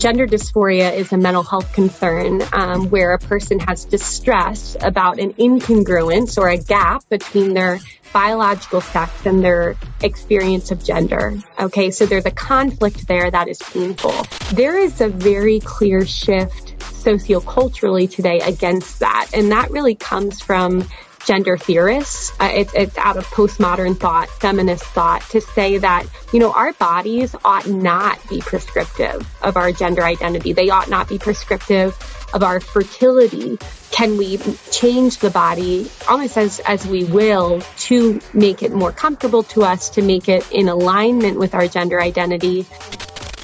[0.00, 5.32] Gender dysphoria is a mental health concern um, where a person has distress about an
[5.32, 7.80] incongruence or a gap between their
[8.12, 11.36] biological sex and their experience of gender.
[11.58, 14.14] Okay, so there's a conflict there that is painful.
[14.54, 20.88] There is a very clear shift socioculturally today against that, and that really comes from
[21.24, 22.32] gender theorists.
[22.40, 26.72] Uh, it's, it's out of postmodern thought, feminist thought to say that, you know, our
[26.74, 30.52] bodies ought not be prescriptive of our gender identity.
[30.52, 31.96] They ought not be prescriptive
[32.32, 33.58] of our fertility.
[33.90, 34.38] Can we
[34.70, 39.90] change the body almost as, as we will to make it more comfortable to us,
[39.90, 42.66] to make it in alignment with our gender identity?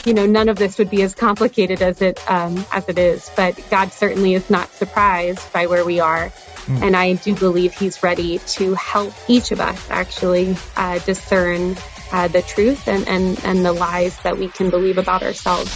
[0.04, 3.30] you know, none of this would be as complicated as it um, as it is.
[3.36, 6.30] But God certainly is not surprised by where we are.
[6.66, 6.82] Mm.
[6.82, 11.76] And I do believe he's ready to help each of us actually uh, discern
[12.10, 15.74] uh, the truth and, and, and the lies that we can believe about ourselves.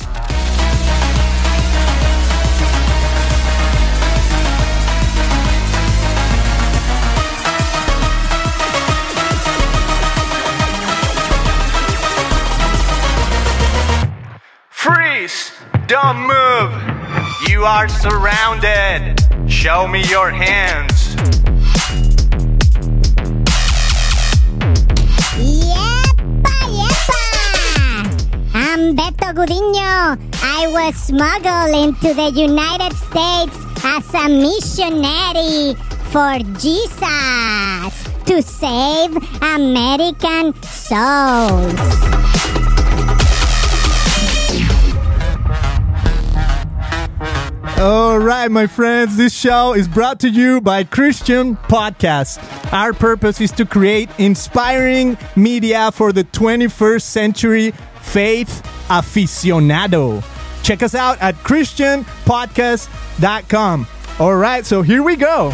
[14.70, 15.52] Freeze!
[15.86, 16.70] Don't move!
[17.48, 19.37] You are surrounded!
[19.48, 21.16] Show me your hands.
[25.36, 27.22] Yepa, yepa.
[28.54, 30.18] I'm Beto Gudinho.
[30.42, 35.74] I was smuggled into the United States as a missionary
[36.12, 36.98] for Jesus
[38.26, 42.17] to save American souls.
[47.78, 52.42] All right, my friends, this show is brought to you by Christian Podcast.
[52.72, 60.24] Our purpose is to create inspiring media for the 21st century faith aficionado.
[60.64, 63.86] Check us out at christianpodcast.com.
[64.18, 65.52] All right, so here we go.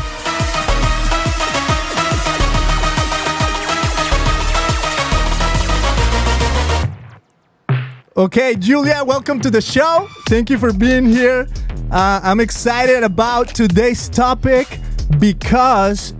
[8.16, 10.06] Okay, Julia, welcome to the show.
[10.28, 11.48] Thank you for being here.
[11.90, 14.78] Uh, I'm excited about today's topic
[15.18, 16.14] because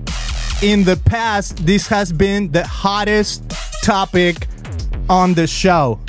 [0.61, 3.49] in the past, this has been the hottest
[3.85, 4.49] topic
[5.09, 6.01] on the show.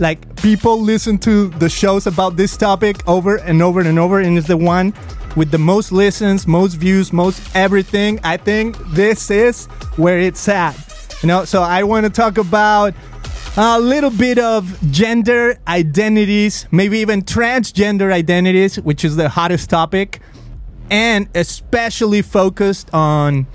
[0.00, 4.36] Like, people listen to the shows about this topic over and over and over, and
[4.36, 4.92] it's the one
[5.36, 8.18] with the most listens, most views, most everything.
[8.24, 10.74] I think this is where it's at.
[11.22, 12.92] You know, so I want to talk about
[13.60, 20.20] a little bit of gender identities, maybe even transgender identities, which is the hottest topic,
[20.90, 23.48] and especially focused on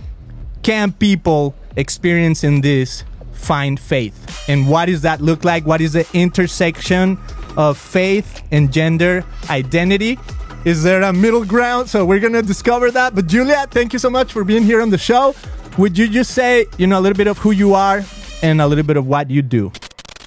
[0.62, 4.44] can people experiencing this find faith?
[4.50, 5.66] And what does that look like?
[5.66, 7.18] What is the intersection
[7.56, 10.19] of faith and gender identity?
[10.66, 11.90] Is there a middle ground?
[11.90, 13.16] So we're going to discover that.
[13.16, 15.34] But Julia, thank you so much for being here on the show.
[15.78, 18.03] Would you just say, you know, a little bit of who you are
[18.42, 19.72] and a little bit of what you do?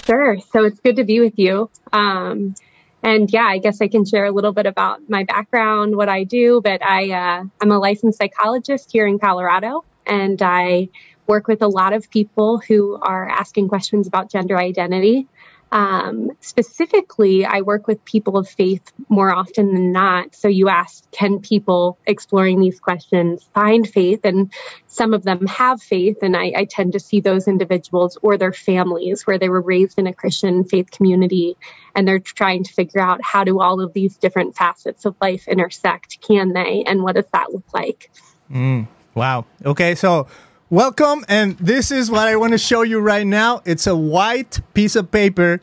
[0.07, 0.39] Sure.
[0.53, 1.69] So it's good to be with you.
[1.93, 2.55] Um,
[3.03, 6.25] and yeah, I guess I can share a little bit about my background, what I
[6.25, 6.61] do.
[6.63, 10.89] But I, uh, I'm a licensed psychologist here in Colorado, and I
[11.27, 15.27] work with a lot of people who are asking questions about gender identity.
[15.73, 20.35] Um, specifically, I work with people of faith more often than not.
[20.35, 24.21] So you asked, can people exploring these questions find faith?
[24.25, 24.53] And
[24.87, 26.19] some of them have faith.
[26.23, 29.99] And I, I tend to see those individuals or their families where they were raised
[29.99, 31.57] in a Christian faith community
[31.95, 35.49] and they're trying to figure out how do all of these different facets of life
[35.49, 36.21] intersect?
[36.21, 36.85] Can they?
[36.87, 38.11] And what does that look like?
[38.51, 39.45] Mm, wow.
[39.65, 39.95] Okay.
[39.97, 40.29] So,
[40.69, 43.63] Welcome, and this is what I want to show you right now.
[43.65, 45.61] It's a white piece of paper,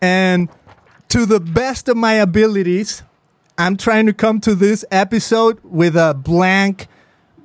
[0.00, 0.48] and
[1.08, 3.02] to the best of my abilities,
[3.58, 6.86] I'm trying to come to this episode with a blank,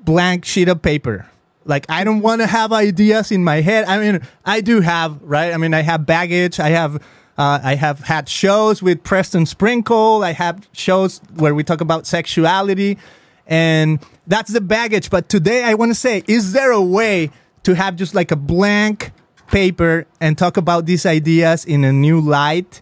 [0.03, 1.27] blank sheet of paper.
[1.65, 3.85] Like, I don't want to have ideas in my head.
[3.85, 5.51] I mean, I do have, right?
[5.51, 6.59] I mean, I have baggage.
[6.59, 6.97] I have,
[7.39, 10.23] uh, I have had shows with Preston Sprinkle.
[10.23, 12.99] I have shows where we talk about sexuality
[13.47, 15.09] and that's the baggage.
[15.09, 17.31] But today I want to say, is there a way
[17.63, 19.11] to have just like a blank
[19.47, 22.81] paper and talk about these ideas in a new light?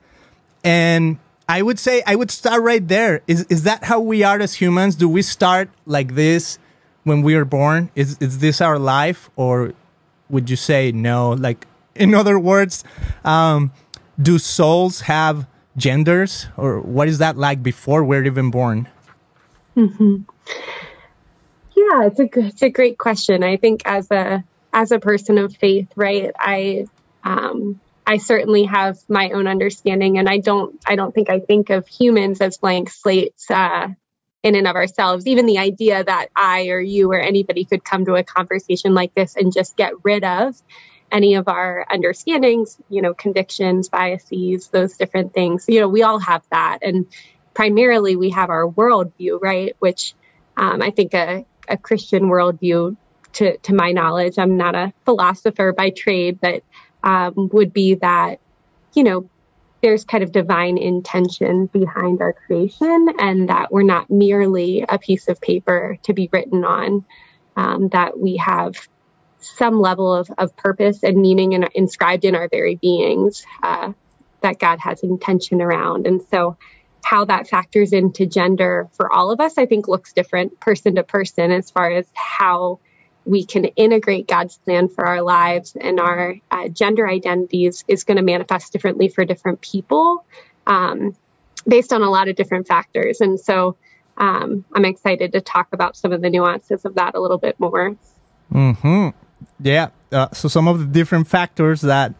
[0.63, 1.17] And
[1.47, 3.21] I would say I would start right there.
[3.27, 4.95] Is is that how we are as humans?
[4.95, 6.59] Do we start like this
[7.03, 7.91] when we are born?
[7.95, 9.73] Is is this our life, or
[10.29, 11.31] would you say no?
[11.31, 12.83] Like in other words,
[13.25, 13.73] um,
[14.21, 18.87] do souls have genders, or what is that like before we're even born?
[19.75, 20.23] Mm-hmm.
[21.81, 23.43] Yeah, it's a it's a great question.
[23.43, 26.31] I think as a as a person of faith, right?
[26.37, 26.85] I
[27.23, 31.71] um, I certainly have my own understanding, and I don't I don't think I think
[31.71, 33.87] of humans as blank slates uh,
[34.43, 35.25] in and of ourselves.
[35.25, 39.15] Even the idea that I or you or anybody could come to a conversation like
[39.15, 40.55] this and just get rid of
[41.11, 45.65] any of our understandings, you know, convictions, biases, those different things.
[45.67, 47.07] You know, we all have that, and
[47.55, 49.75] primarily we have our worldview, right?
[49.79, 50.13] Which
[50.55, 52.95] um, I think a, a Christian worldview,
[53.33, 56.63] to to my knowledge, I'm not a philosopher by trade, but
[57.03, 58.39] um, would be that,
[58.93, 59.29] you know,
[59.81, 65.27] there's kind of divine intention behind our creation and that we're not merely a piece
[65.27, 67.05] of paper to be written on,
[67.55, 68.75] um, that we have
[69.39, 73.91] some level of, of purpose and meaning in, inscribed in our very beings uh,
[74.41, 76.05] that God has intention around.
[76.05, 76.57] And so,
[77.03, 81.03] how that factors into gender for all of us, I think, looks different person to
[81.03, 82.79] person as far as how
[83.25, 88.17] we can integrate God's plan for our lives and our uh, gender identities is going
[88.17, 90.25] to manifest differently for different people
[90.65, 91.15] um,
[91.67, 93.21] based on a lot of different factors.
[93.21, 93.77] And so
[94.17, 97.59] um, I'm excited to talk about some of the nuances of that a little bit
[97.59, 97.95] more.
[98.51, 99.09] Hmm.
[99.59, 99.89] Yeah.
[100.11, 102.13] Uh, so some of the different factors that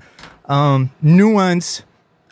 [0.45, 1.83] um, nuance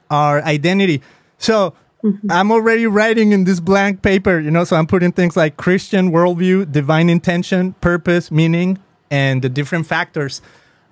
[0.09, 1.01] our identity.
[1.37, 1.73] So
[2.03, 2.31] Mm-hmm.
[2.31, 6.11] I'm already writing in this blank paper, you know, so I'm putting things like Christian
[6.11, 8.79] worldview, divine intention, purpose, meaning,
[9.11, 10.41] and the different factors.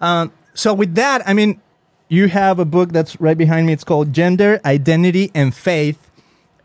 [0.01, 1.62] Um, so with that, I mean,
[2.09, 3.74] you have a book that's right behind me.
[3.74, 6.09] It's called Gender, Identity, and Faith.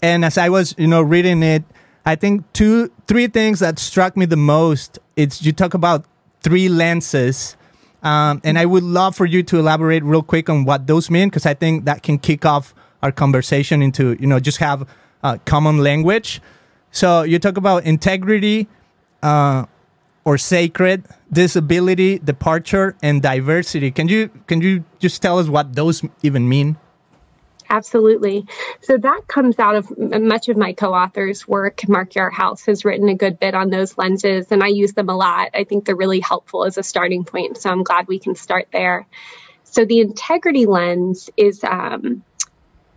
[0.02, 1.62] And as I was, you know, reading it,
[2.04, 4.98] I think two, three things that struck me the most.
[5.14, 6.04] It's you talk about
[6.40, 7.56] three lenses.
[8.02, 11.28] Um, and I would love for you to elaborate real quick on what those mean,
[11.28, 14.88] because I think that can kick off our conversation into you know just have
[15.22, 16.40] a common language.
[16.90, 18.68] So you talk about integrity
[19.22, 19.66] uh,
[20.24, 23.90] or sacred, disability, departure, and diversity.
[23.90, 26.76] Can you can you just tell us what those even mean?
[27.72, 28.44] Absolutely.
[28.82, 31.88] So that comes out of much of my co-author's work.
[31.88, 35.16] Mark Yarhouse has written a good bit on those lenses, and I use them a
[35.16, 35.50] lot.
[35.54, 37.56] I think they're really helpful as a starting point.
[37.56, 39.06] So I'm glad we can start there.
[39.64, 42.22] So the integrity lens is um,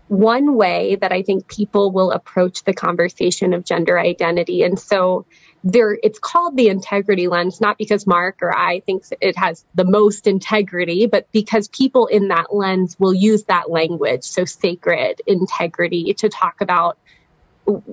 [0.07, 4.61] one way that I think people will approach the conversation of gender identity.
[4.63, 5.25] And so
[5.63, 9.83] there, it's called the integrity lens, not because Mark or I thinks it has the
[9.83, 14.23] most integrity, but because people in that lens will use that language.
[14.23, 16.99] So sacred integrity to talk about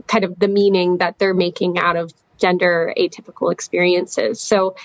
[0.07, 4.39] kind of the meaning that they're making out of gender atypical experiences.
[4.39, 4.77] So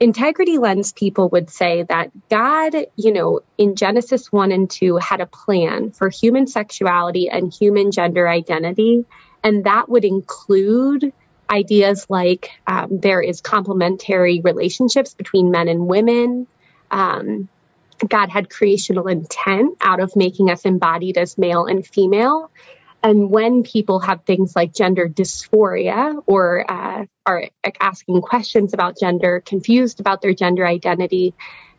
[0.00, 5.20] integrity lens people would say that God, you know, in Genesis 1 and 2 had
[5.20, 9.04] a plan for human sexuality and human gender identity.
[9.42, 11.12] And that would include
[11.50, 16.46] ideas like um, there is complementary relationships between men and women.
[16.90, 17.48] Um,
[18.06, 22.50] God had creational intent out of making us embodied as male and female.
[23.04, 27.44] And when people have things like gender dysphoria or uh, are
[27.78, 31.34] asking questions about gender, confused about their gender identity,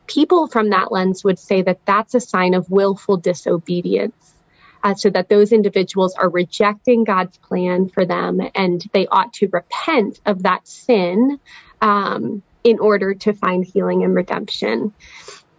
[0.05, 4.33] people from that lens would say that that's a sign of willful disobedience.
[4.83, 9.49] Uh, so that those individuals are rejecting God's plan for them and they ought to
[9.51, 11.39] repent of that sin
[11.81, 14.93] um, in order to find healing and redemption.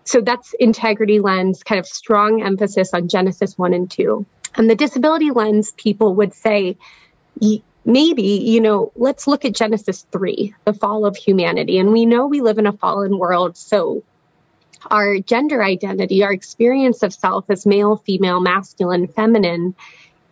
[0.05, 4.25] So that's integrity lens, kind of strong emphasis on Genesis 1 and 2.
[4.57, 6.77] And the disability lens, people would say,
[7.85, 11.79] maybe, you know, let's look at Genesis 3, the fall of humanity.
[11.79, 13.57] And we know we live in a fallen world.
[13.57, 14.03] So
[14.91, 19.75] our gender identity, our experience of self as male, female, masculine, feminine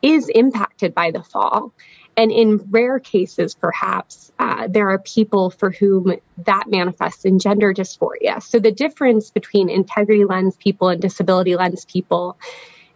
[0.02, 1.72] is impacted by the fall.
[2.16, 6.14] And in rare cases, perhaps, uh, there are people for whom
[6.44, 8.40] that manifests in gender dysphoria.
[8.42, 12.36] So the difference between integrity lens people and disability lens people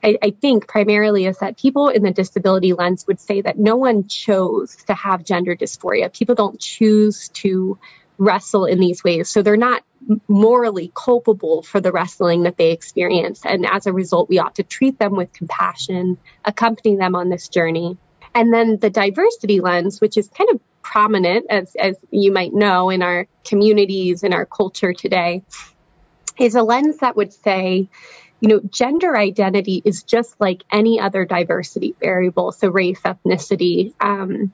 [0.03, 3.77] I, I, think primarily is that people in the disability lens would say that no
[3.77, 6.13] one chose to have gender dysphoria.
[6.13, 7.79] People don't choose to
[8.17, 9.29] wrestle in these ways.
[9.29, 9.83] So they're not
[10.27, 13.45] morally culpable for the wrestling that they experience.
[13.45, 17.49] And as a result, we ought to treat them with compassion, accompany them on this
[17.49, 17.97] journey.
[18.35, 22.91] And then the diversity lens, which is kind of prominent, as, as you might know,
[22.91, 25.43] in our communities, in our culture today,
[26.39, 27.89] is a lens that would say,
[28.41, 33.95] you know, gender identity is just like any other diversity variable, so race, ethnicity.
[34.01, 34.53] Um,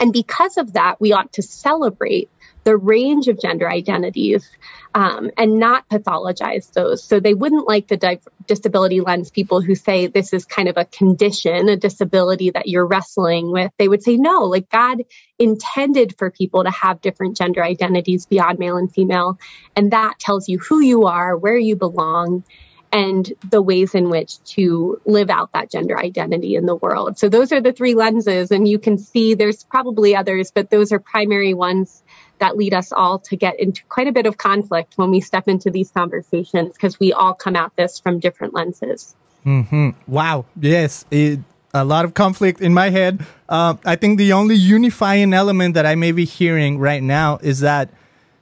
[0.00, 2.28] and because of that, we ought to celebrate
[2.64, 4.50] the range of gender identities
[4.94, 7.02] um, and not pathologize those.
[7.02, 10.76] So they wouldn't like the di- disability lens people who say this is kind of
[10.76, 13.70] a condition, a disability that you're wrestling with.
[13.78, 15.04] They would say, no, like God
[15.38, 19.38] intended for people to have different gender identities beyond male and female.
[19.74, 22.44] And that tells you who you are, where you belong
[22.92, 27.18] and the ways in which to live out that gender identity in the world.
[27.18, 30.92] So those are the three lenses and you can see there's probably others, but those
[30.92, 32.02] are primary ones
[32.38, 35.48] that lead us all to get into quite a bit of conflict when we step
[35.48, 39.14] into these conversations because we all come at this from different lenses.
[39.44, 39.90] Mm-hmm.
[40.06, 40.46] Wow.
[40.58, 41.04] Yes.
[41.10, 41.40] It,
[41.74, 43.24] a lot of conflict in my head.
[43.48, 47.60] Uh, I think the only unifying element that I may be hearing right now is
[47.60, 47.90] that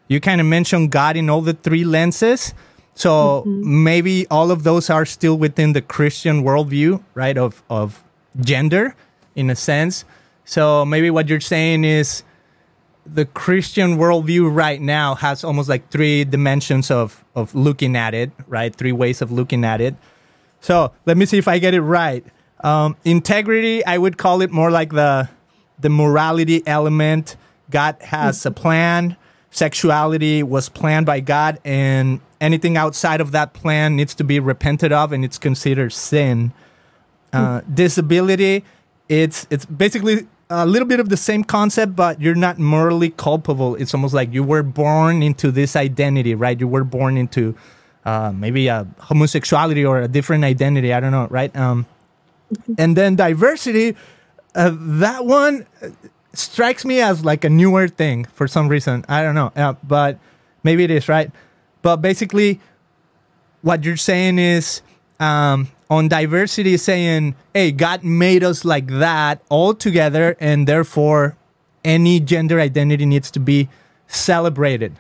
[0.09, 2.55] you kind of mentioned God in all the three lenses.
[2.97, 3.85] So mm-hmm.
[3.85, 7.37] maybe all of those are still within the Christian worldview, right?
[7.37, 8.03] Of of
[8.41, 8.97] gender,
[9.35, 10.05] in a sense.
[10.45, 12.25] So maybe what you're saying is
[13.05, 18.31] the Christian worldview right now has almost like three dimensions of of looking at it,
[18.49, 18.75] right?
[18.75, 19.95] Three ways of looking at it.
[20.61, 22.25] So let me see if I get it right.
[22.65, 25.29] Um, integrity, I would call it more like the
[25.79, 27.37] the morality element.
[27.69, 29.17] God has a plan.
[29.51, 34.93] Sexuality was planned by God, and anything outside of that plan needs to be repented
[34.93, 36.53] of, and it's considered sin.
[37.33, 38.65] Uh, disability,
[39.11, 43.75] it's it's basically a little bit of the same concept, but you're not morally culpable.
[43.75, 46.59] It's almost like you were born into this identity, right?
[46.59, 47.55] You were born into
[48.07, 50.95] uh, maybe a homosexuality or a different identity.
[50.95, 51.55] I don't know, right?
[51.57, 51.85] Um,
[52.79, 53.97] and then diversity,
[54.55, 55.67] uh, that one
[56.33, 59.05] strikes me as like a newer thing for some reason.
[59.09, 60.19] I don't know, uh, but
[60.63, 61.31] maybe it is, right?
[61.87, 62.59] But basically,
[63.63, 64.83] what you're saying is
[65.21, 71.37] um, on diversity saying, hey, God made us like that all together, and therefore
[71.85, 73.69] any gender identity needs to be
[74.09, 74.97] celebrated,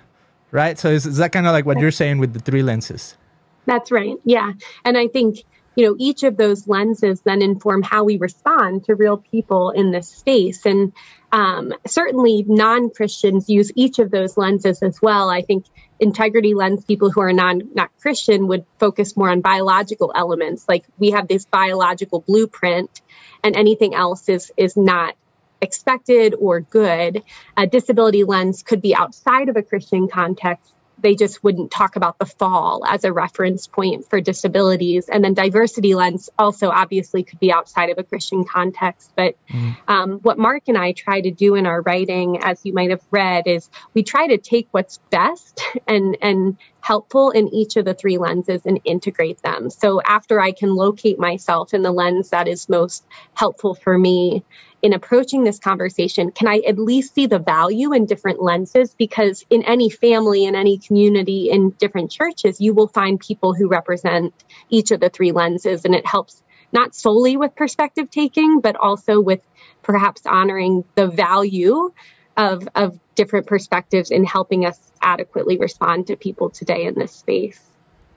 [0.52, 0.78] right?
[0.78, 3.16] So is, is that kind of like what you're saying with the three lenses?
[3.64, 4.14] That's right.
[4.22, 4.52] Yeah.
[4.84, 5.38] And I think,
[5.76, 9.90] you know, each of those lenses then inform how we respond to real people in
[9.90, 10.64] this space.
[10.64, 10.94] And
[11.30, 15.28] um, certainly non Christians use each of those lenses as well.
[15.28, 15.66] I think
[16.00, 20.64] integrity lens people who are non not Christian would focus more on biological elements.
[20.66, 23.02] Like we have this biological blueprint,
[23.44, 25.14] and anything else is is not
[25.60, 27.22] expected or good.
[27.56, 32.18] A disability lens could be outside of a Christian context they just wouldn't talk about
[32.18, 35.08] the fall as a reference point for disabilities.
[35.08, 39.12] And then diversity lens also obviously could be outside of a Christian context.
[39.14, 39.72] But mm-hmm.
[39.88, 43.02] um, what Mark and I try to do in our writing, as you might have
[43.10, 47.94] read, is we try to take what's best and and helpful in each of the
[47.94, 49.70] three lenses and integrate them.
[49.70, 54.44] So after I can locate myself in the lens that is most helpful for me,
[54.86, 58.94] in approaching this conversation, can I at least see the value in different lenses?
[58.94, 63.66] Because in any family, in any community, in different churches, you will find people who
[63.66, 64.32] represent
[64.70, 66.40] each of the three lenses, and it helps
[66.70, 69.40] not solely with perspective taking, but also with
[69.82, 71.92] perhaps honoring the value
[72.36, 77.60] of, of different perspectives in helping us adequately respond to people today in this space.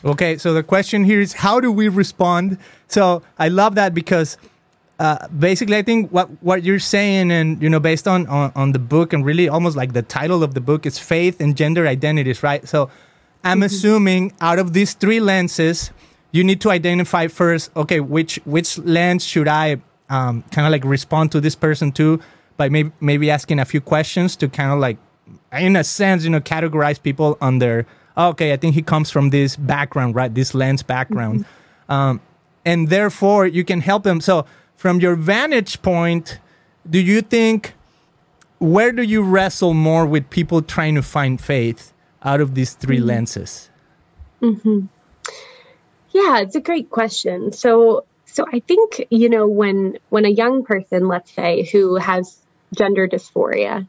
[0.05, 2.59] Okay, so the question here is how do we respond?
[2.87, 4.37] So I love that because
[4.99, 8.73] uh, basically, I think what what you're saying, and you know, based on, on on
[8.73, 11.87] the book, and really almost like the title of the book is faith and gender
[11.87, 12.67] identities, right?
[12.67, 12.89] So,
[13.43, 13.63] I'm mm-hmm.
[13.63, 15.91] assuming out of these three lenses,
[16.31, 17.71] you need to identify first.
[17.77, 19.77] Okay, which which lens should I
[20.09, 22.19] um, kind of like respond to this person to
[22.57, 24.97] by maybe maybe asking a few questions to kind of like,
[25.53, 27.87] in a sense, you know, categorize people under.
[28.17, 30.33] Oh, okay, I think he comes from this background, right?
[30.33, 31.91] This lens background, mm-hmm.
[31.93, 32.21] um,
[32.65, 34.19] and therefore you can help them.
[34.19, 34.45] So
[34.79, 36.39] from your vantage point,
[36.89, 37.73] do you think
[38.59, 41.91] where do you wrestle more with people trying to find faith
[42.23, 43.05] out of these 3 mm-hmm.
[43.05, 43.69] lenses?
[44.41, 44.85] Mm-hmm.
[46.11, 47.51] Yeah, it's a great question.
[47.51, 52.37] So, so I think you know when when a young person, let's say, who has
[52.73, 53.85] gender dysphoria,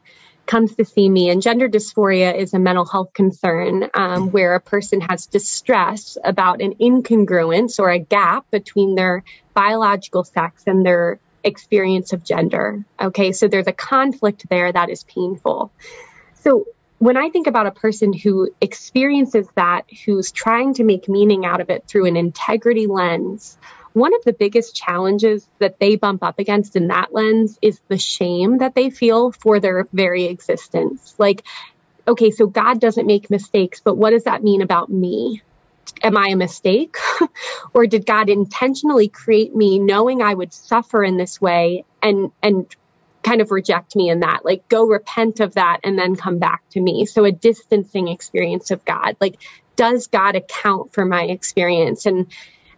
[0.51, 4.61] comes to see me, and gender dysphoria is a mental health concern um, where a
[4.61, 9.23] person has distress about an incongruence or a gap between their
[9.55, 12.85] biological sex and their experience of gender.
[13.01, 15.71] Okay, so there's a conflict there that is painful.
[16.43, 16.67] So
[16.99, 21.61] when I think about a person who experiences that, who's trying to make meaning out
[21.61, 23.57] of it through an integrity lens,
[23.93, 27.99] one of the biggest challenges that they bump up against in that lens is the
[27.99, 31.15] shame that they feel for their very existence.
[31.19, 31.43] Like,
[32.07, 35.43] okay, so God doesn't make mistakes, but what does that mean about me?
[36.03, 36.97] Am I a mistake?
[37.75, 42.67] or did God intentionally create me knowing I would suffer in this way and, and
[43.23, 46.63] kind of reject me in that, like go repent of that and then come back
[46.71, 47.07] to me.
[47.07, 49.17] So a distancing experience of God.
[49.21, 49.37] Like,
[49.77, 52.07] does God account for my experience?
[52.07, 52.27] And,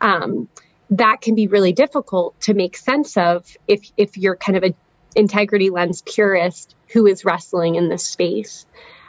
[0.01, 0.49] um,
[0.93, 4.75] that can be really difficult to make sense of if if you're kind of a
[5.15, 8.67] integrity lens purist who is wrestling in this space.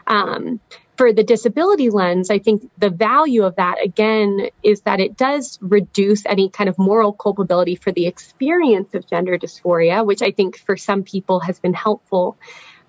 [0.07, 0.59] Um,
[0.97, 5.57] for the disability lens, I think the value of that again is that it does
[5.61, 10.57] reduce any kind of moral culpability for the experience of gender dysphoria, which I think
[10.57, 12.37] for some people has been helpful.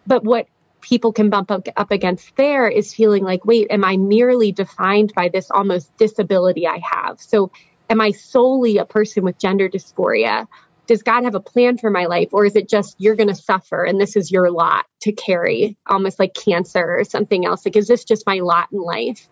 [0.06, 0.48] But what
[0.82, 5.14] people can bump up, up against there is feeling like, wait, am I merely defined
[5.14, 7.20] by this almost disability I have?
[7.20, 7.50] So
[7.90, 10.46] am I solely a person with gender dysphoria?
[10.86, 12.28] Does God have a plan for my life?
[12.32, 15.78] Or is it just you're going to suffer and this is your lot to carry,
[15.86, 17.64] almost like cancer or something else?
[17.64, 19.28] Like, is this just my lot in life?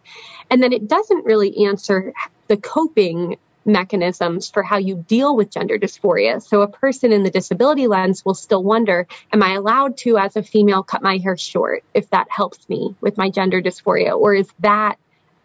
[0.51, 2.15] And then it doesn't really answer
[2.49, 6.43] the coping mechanisms for how you deal with gender dysphoria.
[6.43, 10.37] So a person in the disability lens will still wonder, am I allowed to, as
[10.37, 14.19] a female, cut my hair short if that helps me with my gender dysphoria?
[14.19, 14.97] Or is that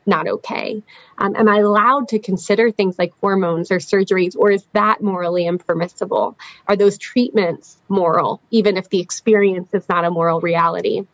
[0.08, 0.82] not okay?
[1.18, 5.46] Um, am I allowed to consider things like hormones or surgeries, or is that morally
[5.46, 6.38] impermissible?
[6.68, 11.06] Are those treatments moral, even if the experience is not a moral reality?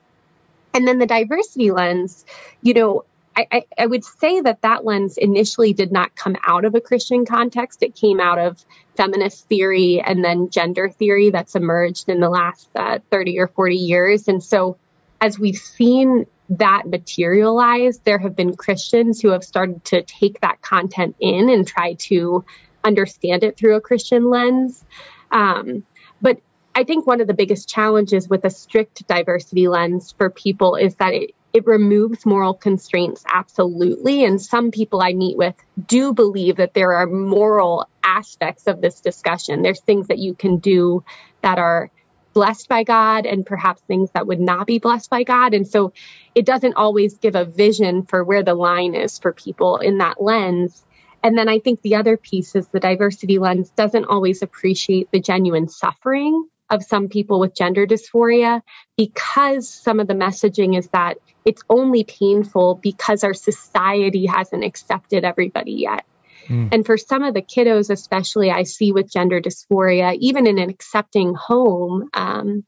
[0.74, 2.26] And then the diversity lens,
[2.62, 6.76] you know, I, I, would say that that lens initially did not come out of
[6.76, 7.82] a Christian context.
[7.82, 8.64] It came out of
[8.96, 13.76] feminist theory and then gender theory that's emerged in the last uh, 30 or 40
[13.76, 14.28] years.
[14.28, 14.78] And so,
[15.20, 20.62] as we've seen that materialize, there have been Christians who have started to take that
[20.62, 22.46] content in and try to
[22.84, 24.84] understand it through a Christian lens.
[25.32, 25.84] Um,
[26.22, 26.40] but
[26.76, 30.96] I think one of the biggest challenges with a strict diversity lens for people is
[30.96, 34.26] that it, it removes moral constraints, absolutely.
[34.26, 35.56] And some people I meet with
[35.88, 39.62] do believe that there are moral aspects of this discussion.
[39.62, 41.04] There's things that you can do
[41.42, 41.92] that are
[42.34, 45.54] blessed by God and perhaps things that would not be blessed by God.
[45.54, 45.94] And so
[46.36, 50.22] it doesn't always give a vision for where the line is for people in that
[50.22, 50.84] lens.
[51.24, 55.22] And then I think the other piece is the diversity lens doesn't always appreciate the
[55.22, 58.62] genuine suffering of some people with gender dysphoria
[58.98, 65.24] because some of the messaging is that it's only painful because our society hasn't accepted
[65.24, 66.06] everybody yet.
[66.48, 66.70] Mm.
[66.72, 70.70] And for some of the kiddos, especially I see with gender dysphoria, even in an
[70.70, 72.64] accepting home, um,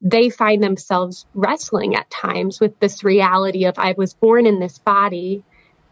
[0.00, 4.78] they find themselves wrestling at times with this reality of I was born in this
[4.78, 5.44] body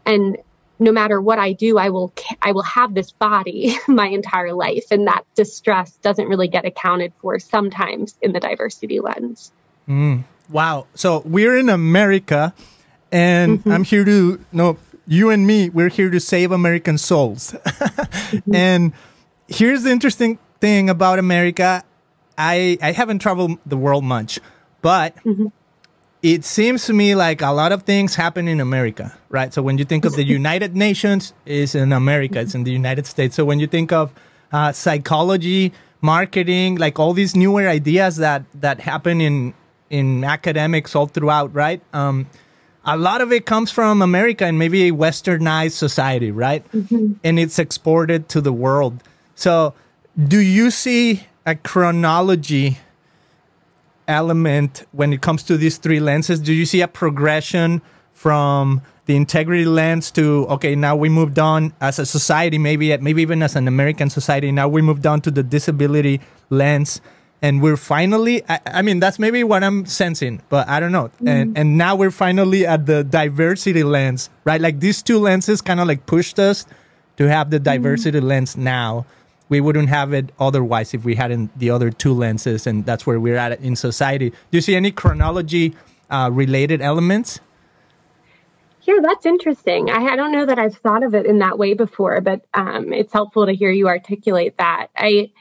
[0.05, 0.37] and
[0.81, 4.85] no matter what I do, I will I will have this body my entire life,
[4.91, 9.51] and that distress doesn't really get accounted for sometimes in the diversity lens.
[9.87, 10.23] Mm.
[10.49, 10.87] Wow!
[10.95, 12.53] So we're in America,
[13.11, 13.71] and mm-hmm.
[13.71, 15.69] I'm here to you know you and me.
[15.69, 18.53] We're here to save American souls, mm-hmm.
[18.55, 18.93] and
[19.47, 21.83] here's the interesting thing about America.
[22.37, 24.39] I I haven't traveled the world much,
[24.81, 25.47] but mm-hmm
[26.21, 29.53] it seems to me like a lot of things happen in America, right?
[29.53, 33.07] So when you think of the United Nations, is in America, it's in the United
[33.07, 33.35] States.
[33.35, 34.13] So when you think of
[34.51, 39.53] uh, psychology, marketing, like all these newer ideas that that happen in
[39.89, 41.81] in academics all throughout, right?
[41.93, 42.27] Um,
[42.85, 46.69] a lot of it comes from America and maybe a westernized society, right?
[46.71, 47.13] Mm-hmm.
[47.23, 49.03] And it's exported to the world.
[49.35, 49.73] So,
[50.17, 52.79] do you see a chronology
[54.07, 56.39] element when it comes to these three lenses?
[56.39, 57.81] Do you see a progression
[58.13, 63.21] from the integrity lens to okay, now we moved on as a society, maybe maybe
[63.21, 64.51] even as an American society.
[64.51, 67.01] Now we moved on to the disability lens,
[67.41, 68.43] and we're finally.
[68.47, 71.05] I, I mean, that's maybe what I'm sensing, but I don't know.
[71.05, 71.27] Mm-hmm.
[71.27, 74.61] And and now we're finally at the diversity lens, right?
[74.61, 76.65] Like these two lenses kind of like pushed us
[77.17, 78.27] to have the diversity mm-hmm.
[78.27, 79.05] lens now
[79.51, 83.19] we wouldn't have it otherwise if we hadn't the other two lenses, and that's where
[83.19, 84.29] we're at in society.
[84.29, 85.75] Do you see any chronology
[86.09, 87.41] uh, related elements?
[88.83, 89.89] Yeah, that's interesting.
[89.89, 92.93] I, I, don't know that I've thought of it in that way before, but um,
[92.93, 94.87] it's helpful to hear you articulate that.
[94.95, 95.31] I,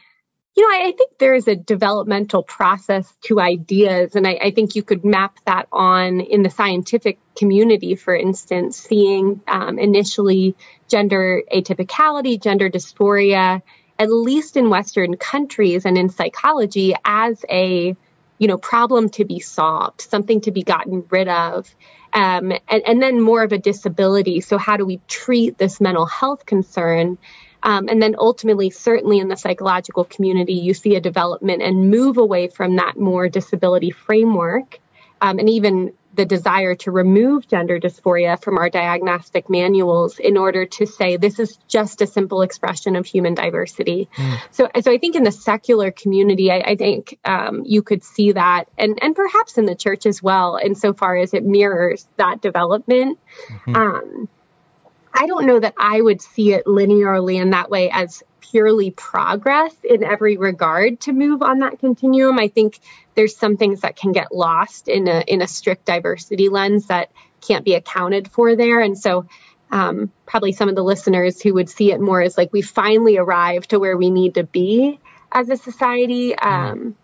[0.57, 4.51] you know, I, I think there is a developmental process to ideas, and I, I,
[4.51, 10.57] think you could map that on in the scientific community, for instance, seeing um, initially
[10.89, 13.63] gender atypicality, gender dysphoria,
[13.99, 17.97] at least in Western countries and in psychology, as a
[18.39, 21.73] you know problem to be solved, something to be gotten rid of,
[22.13, 24.41] um, and, and, then more of a disability.
[24.41, 27.19] So how do we treat this mental health concern?
[27.63, 32.19] Um, and then ultimately, certainly in the psychological community, you see a development and move
[32.19, 34.79] away from that more disability framework.
[35.21, 40.67] Um, and even the desire to remove gender dysphoria from our diagnostic manuals in order
[40.67, 44.09] to say this is just a simple expression of human diversity.
[44.17, 44.41] Mm.
[44.51, 48.33] So, so I think in the secular community, I, I think um, you could see
[48.33, 53.19] that, and and perhaps in the church as well, insofar as it mirrors that development.
[53.49, 53.77] Mm-hmm.
[53.77, 54.29] Um,
[55.13, 59.75] I don't know that I would see it linearly in that way as purely progress
[59.85, 62.39] in every regard to move on that continuum.
[62.39, 62.79] I think
[63.15, 67.11] there's some things that can get lost in a in a strict diversity lens that
[67.41, 68.81] can't be accounted for there.
[68.81, 69.27] And so
[69.71, 73.19] um, probably some of the listeners who would see it more as like we finally
[73.19, 74.99] arrived to where we need to be
[75.31, 76.35] as a society.
[76.35, 76.97] Um,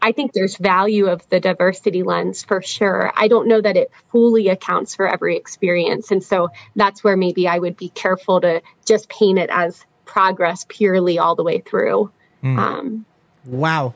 [0.00, 3.12] I think there's value of the diversity lens for sure.
[3.16, 6.10] I don't know that it fully accounts for every experience.
[6.10, 10.64] And so that's where maybe I would be careful to just paint it as progress
[10.68, 12.10] purely all the way through.
[12.42, 12.58] Mm.
[12.58, 13.06] Um,
[13.44, 13.94] wow.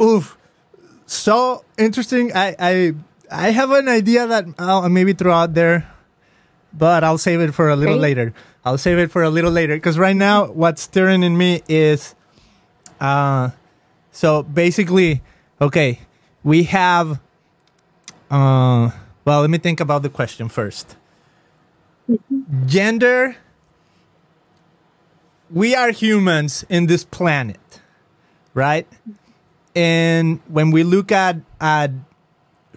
[0.00, 0.36] Oof.
[1.06, 2.32] So interesting.
[2.34, 2.94] I, I,
[3.30, 5.94] I have an idea that I'll maybe throw out there
[6.76, 8.34] but I'll save it for a little later.
[8.64, 12.14] I'll save it for a little later because right now what's stirring in me is,
[13.00, 13.50] uh,
[14.10, 15.22] so basically,
[15.60, 16.00] okay,
[16.42, 17.20] we have,
[18.30, 18.90] uh,
[19.24, 20.94] well, let me think about the question 1st
[22.10, 22.66] mm-hmm.
[22.66, 23.36] Gender.
[25.50, 27.80] We are humans in this planet,
[28.54, 28.86] right?
[29.76, 31.90] And when we look at at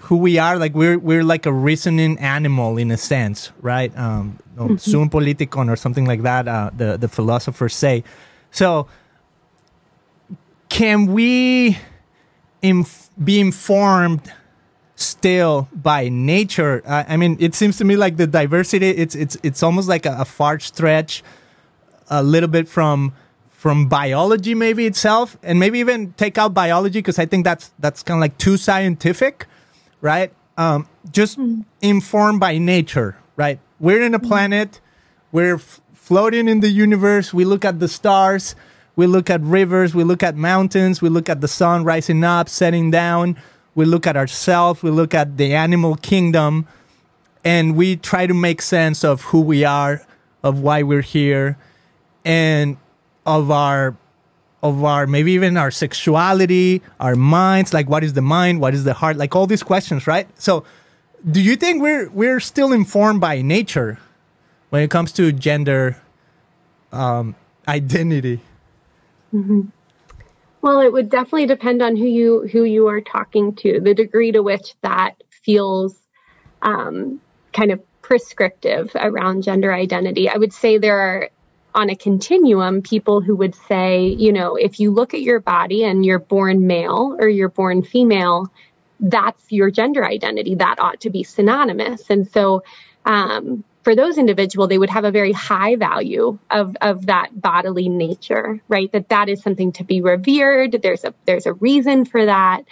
[0.02, 4.38] who we are like we're we're like a reasoning animal in a sense right um
[4.56, 5.04] mm-hmm.
[5.10, 8.04] politikon or something like that uh, the the philosophers say
[8.52, 8.88] so
[10.70, 11.78] can we
[12.62, 14.32] inf- be informed
[14.96, 19.38] still by nature uh, i mean it seems to me like the diversity it's it's
[19.44, 21.24] it's almost like a, a far stretch
[22.10, 23.14] a little bit from
[23.50, 28.02] from biology maybe itself and maybe even take out biology because i think that's that's
[28.02, 29.46] kind of like too scientific
[30.02, 30.32] right?
[30.58, 31.66] Um, just mm.
[31.82, 33.60] informed by nature, right?
[33.80, 34.28] We're in a hmm.
[34.28, 34.82] planet,
[35.32, 38.56] we're f- floating in the universe, we look at the stars,
[38.98, 42.50] we look at rivers, we look at mountains, we look at the sun rising up,
[42.50, 43.38] setting down,
[43.76, 46.68] we look at ourselves, we look at the animal kingdom,
[47.46, 50.02] and we try to make sense of who we are,
[50.44, 51.58] of why we're here,
[52.26, 52.76] and
[53.26, 53.96] of our
[54.64, 58.84] of our maybe even our sexuality, our minds, like what is the mind, what is
[58.84, 60.28] the heart, like all these questions, right?
[60.42, 60.66] So,
[61.30, 64.00] do you think we're we're still informed by nature
[64.72, 66.02] when it comes to gender
[66.92, 67.36] um,
[67.68, 68.42] identity?
[69.34, 69.62] Mm-hmm.
[70.62, 74.32] Well, it would definitely depend on who you who you are talking to, the degree
[74.32, 75.96] to which that feels
[76.62, 77.22] um,
[77.54, 80.30] kind of prescriptive around gender identity.
[80.30, 81.30] I would say there are
[81.76, 85.84] on a continuum people who would say, you know, if you look at your body
[85.84, 88.52] and you're born male or you're born female,
[89.00, 90.56] that's your gender identity.
[90.56, 92.10] That ought to be synonymous.
[92.10, 92.64] And so,
[93.06, 97.88] um, for those individuals, they would have a very high value of, of that bodily
[97.88, 98.92] nature, right?
[98.92, 100.78] That that is something to be revered.
[100.84, 102.64] There's a, there's a reason for that.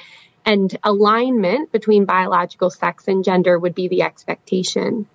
[0.46, 5.08] And alignment between biological sex and gender would be the expectation.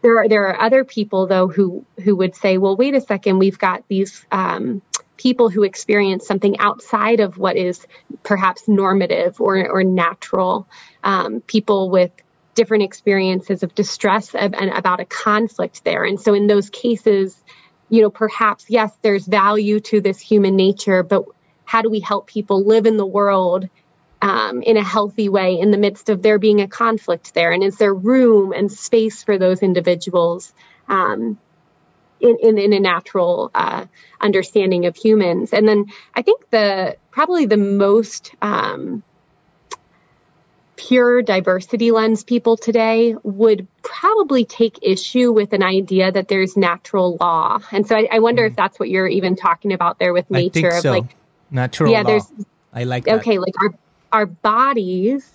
[0.00, 3.40] There are there are other people though who who would say, well, wait a second,
[3.40, 4.80] we've got these um,
[5.16, 7.84] people who experience something outside of what is
[8.22, 10.68] perhaps normative or or natural.
[11.02, 12.12] Um, people with
[12.58, 17.40] different experiences of distress and about a conflict there, and so in those cases,
[17.88, 21.24] you know, perhaps yes, there's value to this human nature, but
[21.64, 23.68] how do we help people live in the world
[24.20, 27.52] um, in a healthy way in the midst of there being a conflict there?
[27.52, 30.52] And is there room and space for those individuals
[30.88, 31.38] um,
[32.20, 33.86] in, in, in, a natural uh,
[34.20, 35.52] understanding of humans?
[35.52, 39.02] And then I think the probably the most um,
[40.88, 47.18] pure diversity lens people today would probably take issue with an idea that there's natural
[47.20, 47.58] law.
[47.70, 48.50] And so I, I wonder mm.
[48.50, 51.14] if that's what you're even talking about there with nature of like
[51.50, 52.10] natural yeah, law.
[52.10, 52.32] There's,
[52.72, 53.74] I like okay, like our
[54.10, 55.30] our bodies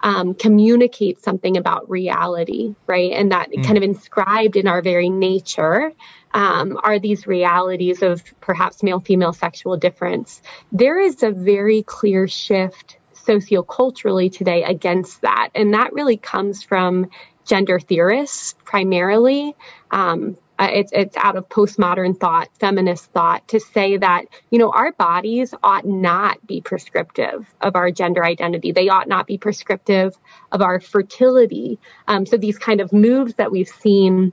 [0.00, 3.12] um, communicate something about reality, right?
[3.12, 3.64] And that mm.
[3.64, 5.92] kind of inscribed in our very nature
[6.34, 10.42] um, are these realities of perhaps male female sexual difference.
[10.72, 15.50] There is a very clear shift socioculturally today against that.
[15.54, 17.10] And that really comes from
[17.44, 19.54] gender theorists primarily.
[19.90, 24.70] Um, uh, it's it's out of postmodern thought, feminist thought, to say that you know
[24.70, 28.72] our bodies ought not be prescriptive of our gender identity.
[28.72, 30.16] They ought not be prescriptive
[30.50, 31.78] of our fertility.
[32.08, 34.32] Um, so these kind of moves that we've seen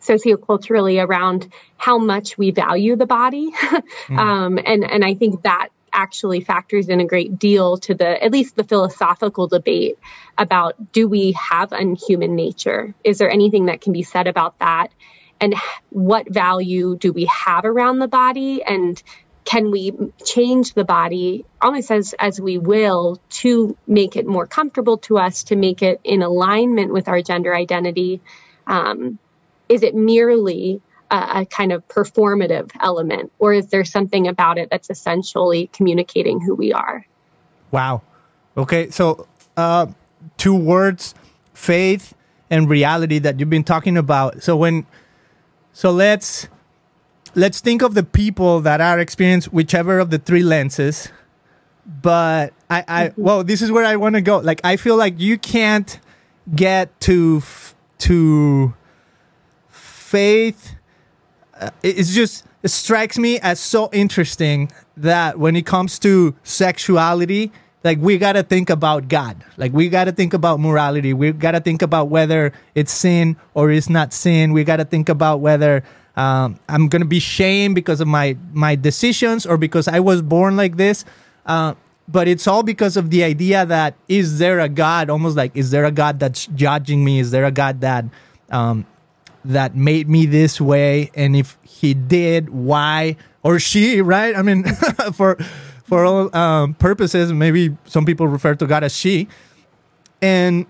[0.00, 4.18] socioculturally around how much we value the body, mm.
[4.18, 8.32] um, and and I think that actually factors in a great deal to the at
[8.32, 9.98] least the philosophical debate
[10.38, 12.94] about do we have a human nature?
[13.04, 14.88] Is there anything that can be said about that?
[15.42, 15.56] and
[15.90, 19.02] what value do we have around the body and
[19.44, 19.92] can we
[20.24, 25.42] change the body almost as as we will to make it more comfortable to us
[25.44, 28.20] to make it in alignment with our gender identity
[28.68, 29.18] um,
[29.68, 30.80] is it merely
[31.12, 36.40] a, a, kind of performative element or is there something about it that's essentially communicating
[36.40, 37.06] who we are
[37.70, 38.02] wow
[38.56, 39.86] okay so uh,
[40.36, 41.14] two words
[41.54, 42.14] faith
[42.50, 44.42] and reality that you've been talking about.
[44.42, 44.86] So when,
[45.72, 46.48] so let's
[47.34, 51.08] let's think of the people that are experienced whichever of the three lenses.
[51.86, 54.38] But I, I well, this is where I want to go.
[54.38, 55.98] Like I feel like you can't
[56.54, 57.42] get to
[57.98, 58.74] to
[59.70, 60.74] faith.
[61.62, 66.34] Uh, it- it's just it strikes me as so interesting that when it comes to
[66.44, 67.50] sexuality,
[67.84, 69.44] like we got to think about God.
[69.56, 71.12] Like we got to think about morality.
[71.12, 74.52] We got to think about whether it's sin or it's not sin.
[74.52, 75.82] We got to think about whether
[76.16, 80.56] um, I'm gonna be shamed because of my my decisions or because I was born
[80.56, 81.04] like this.
[81.46, 81.74] Uh,
[82.08, 85.08] but it's all because of the idea that is there a God?
[85.08, 87.18] Almost like is there a God that's judging me?
[87.18, 88.04] Is there a God that
[88.50, 88.84] um,
[89.44, 91.10] that made me this way?
[91.14, 94.00] And if He did, why or she?
[94.00, 94.36] Right?
[94.36, 94.64] I mean,
[95.12, 95.36] for
[95.84, 99.28] for all um, purposes, maybe some people refer to God as she.
[100.22, 100.66] And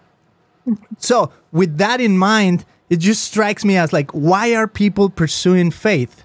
[0.98, 5.70] so, with that in mind, it just strikes me as like, why are people pursuing
[5.70, 6.24] faith?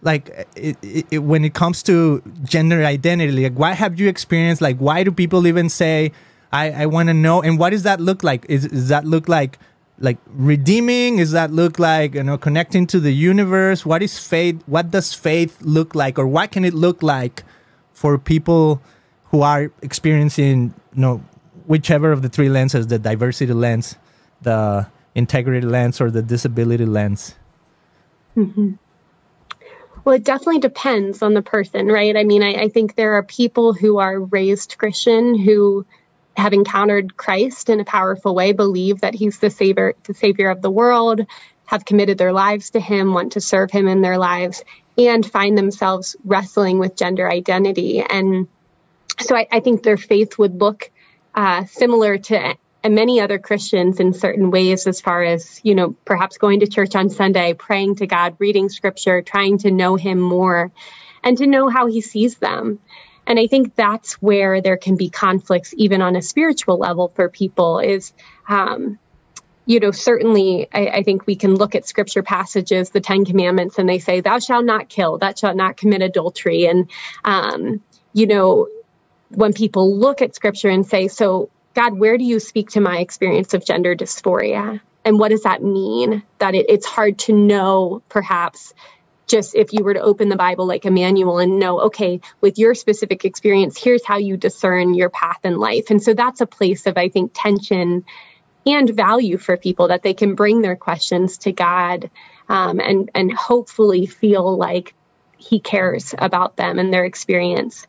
[0.00, 0.76] Like, it,
[1.10, 4.62] it, when it comes to gender identity, like, why have you experienced?
[4.62, 6.12] Like, why do people even say,
[6.52, 7.42] "I, I want to know"?
[7.42, 8.46] And what does that look like?
[8.48, 9.58] Is that look like
[10.00, 11.18] like redeeming?
[11.18, 13.84] Is that look like you know connecting to the universe?
[13.84, 14.62] What is faith?
[14.66, 17.44] What does faith look like, or what can it look like
[17.92, 18.80] for people
[19.30, 21.22] who are experiencing you know
[21.66, 23.96] whichever of the three lenses the diversity lens
[24.42, 27.34] the integrity lens or the disability lens
[28.36, 28.72] mm-hmm.
[30.04, 32.16] Well, it definitely depends on the person, right?
[32.16, 35.84] I mean, I, I think there are people who are raised Christian who
[36.38, 40.62] have encountered Christ in a powerful way, believe that he's the savior, the savior of
[40.62, 41.26] the world,
[41.66, 44.62] have committed their lives to him, want to serve him in their lives,
[44.96, 48.00] and find themselves wrestling with gender identity.
[48.00, 48.48] And
[49.20, 50.90] so I, I think their faith would look
[51.34, 52.56] uh, similar to
[52.88, 56.94] many other Christians in certain ways, as far as, you know, perhaps going to church
[56.94, 60.70] on Sunday, praying to God, reading scripture, trying to know Him more,
[61.22, 62.78] and to know how He sees them.
[63.28, 67.28] And I think that's where there can be conflicts, even on a spiritual level for
[67.28, 68.14] people, is,
[68.48, 68.98] um,
[69.66, 73.78] you know, certainly I, I think we can look at scripture passages, the Ten Commandments,
[73.78, 76.64] and they say, Thou shalt not kill, thou shalt not commit adultery.
[76.64, 76.90] And,
[77.22, 77.82] um,
[78.14, 78.66] you know,
[79.28, 83.00] when people look at scripture and say, So, God, where do you speak to my
[83.00, 84.80] experience of gender dysphoria?
[85.04, 86.22] And what does that mean?
[86.38, 88.72] That it, it's hard to know, perhaps,
[89.28, 92.58] just if you were to open the Bible like a manual and know, okay, with
[92.58, 95.90] your specific experience, here's how you discern your path in life.
[95.90, 98.04] And so that's a place of, I think, tension
[98.66, 102.10] and value for people that they can bring their questions to God
[102.48, 104.94] um, and and hopefully feel like
[105.36, 107.86] He cares about them and their experience.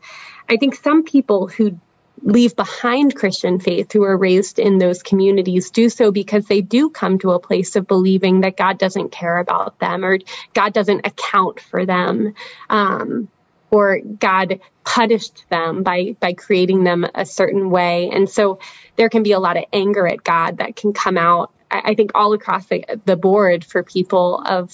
[0.48, 1.78] I think some people who
[2.22, 6.90] leave behind Christian faith who are raised in those communities do so because they do
[6.90, 10.18] come to a place of believing that God doesn't care about them or
[10.52, 12.34] God doesn't account for them.
[12.68, 13.28] Um,
[13.70, 18.58] or God punished them by by creating them a certain way, and so
[18.96, 21.52] there can be a lot of anger at God that can come out.
[21.70, 24.72] I, think all across the, the board for people of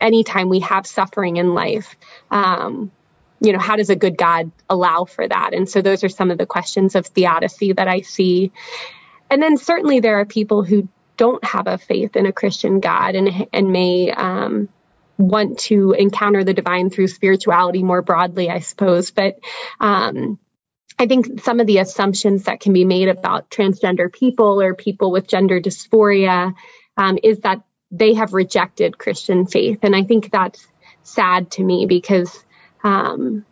[0.00, 1.94] anytime we have suffering in life.
[2.32, 2.90] Um,
[3.40, 5.52] you know, how does a good God allow for that?
[5.52, 8.52] And so those are some of the questions of theodicy that I see.
[9.30, 13.14] And then certainly there are people who don't have a faith in a Christian God
[13.14, 14.68] and and may um,
[15.18, 19.10] want to encounter the divine through spirituality more broadly, I suppose.
[19.10, 19.38] But
[19.80, 20.38] um,
[20.98, 25.10] I think some of the assumptions that can be made about transgender people or people
[25.10, 26.54] with gender dysphoria
[26.96, 30.66] um, is that they have rejected Christian faith, and I think that's
[31.02, 32.44] sad to me because
[32.86, 33.44] um,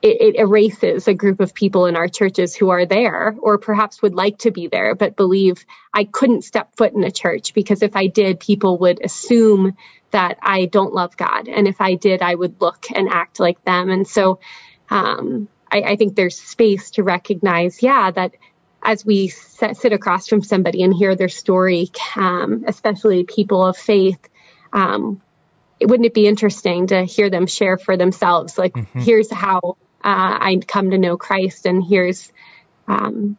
[0.00, 4.00] it, it erases a group of people in our churches who are there or perhaps
[4.00, 7.82] would like to be there, but believe I couldn't step foot in a church because
[7.82, 9.76] if I did, people would assume
[10.10, 11.48] that I don't love God.
[11.48, 13.90] And if I did, I would look and act like them.
[13.90, 14.40] And so
[14.90, 18.32] um, I, I think there's space to recognize, yeah, that
[18.82, 23.76] as we sit, sit across from somebody and hear their story, um, especially people of
[23.76, 24.28] faith,
[24.72, 25.20] um,
[25.86, 28.58] wouldn't it be interesting to hear them share for themselves?
[28.58, 32.32] Like, here's how uh, I come to know Christ, and here's,
[32.88, 33.36] um,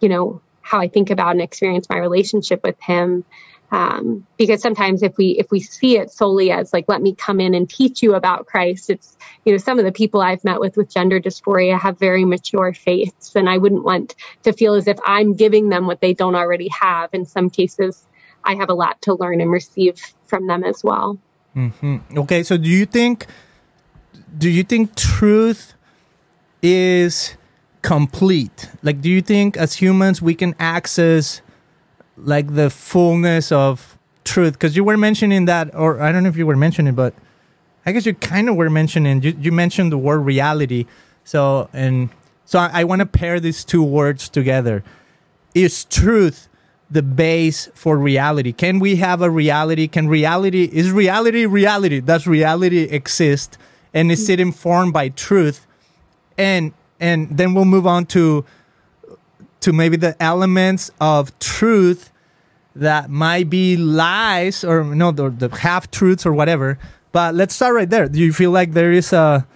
[0.00, 3.24] you know, how I think about and experience my relationship with Him.
[3.70, 7.40] Um, because sometimes if we if we see it solely as like let me come
[7.40, 10.60] in and teach you about Christ, it's you know some of the people I've met
[10.60, 14.86] with with gender dysphoria have very mature faiths, and I wouldn't want to feel as
[14.86, 17.10] if I'm giving them what they don't already have.
[17.14, 18.06] In some cases,
[18.44, 21.18] I have a lot to learn and receive from them as well.
[21.56, 22.18] Mm-hmm.
[22.18, 23.26] Okay, so do you think
[24.36, 25.74] do you think truth
[26.62, 27.36] is
[27.82, 28.70] complete?
[28.82, 31.40] Like do you think as humans we can access
[32.16, 34.54] like the fullness of truth?
[34.54, 37.14] Because you were mentioning that or i don't know if you were mentioning but
[37.86, 40.86] i guess you kind of were mentioning you, you mentioned the word reality.
[41.24, 42.10] So and
[42.44, 44.82] so i, I want to pair these two words together.
[45.54, 46.48] Is truth
[46.90, 48.52] the base for reality.
[48.52, 49.88] Can we have a reality?
[49.88, 52.00] Can reality is reality reality?
[52.00, 53.58] Does reality exist
[53.92, 55.66] and is it informed by truth?
[56.36, 58.44] And and then we'll move on to
[59.60, 62.12] to maybe the elements of truth
[62.76, 66.78] that might be lies or no the, the half truths or whatever.
[67.12, 68.08] But let's start right there.
[68.08, 69.46] Do you feel like there is a